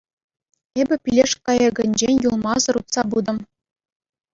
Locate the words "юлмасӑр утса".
2.27-3.01